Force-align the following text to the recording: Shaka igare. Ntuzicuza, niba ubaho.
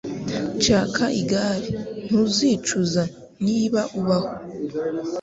Shaka 0.65 1.03
igare. 1.21 1.69
Ntuzicuza, 2.05 3.03
niba 3.45 3.81
ubaho. 3.99 4.31